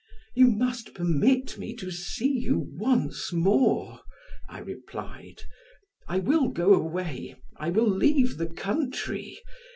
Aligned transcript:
"You 0.33 0.47
must 0.47 0.95
permit 0.95 1.59
me 1.59 1.75
to 1.75 1.91
see 1.91 2.27
you 2.33 2.71
once 2.73 3.31
more," 3.31 3.99
I 4.49 4.57
replied. 4.57 5.43
"I 6.07 6.17
will 6.17 6.47
go 6.47 6.73
away, 6.73 7.35
I 7.57 7.69
will 7.69 7.87
leave 7.87 8.37
the 8.39 8.47
country. 8.49 9.39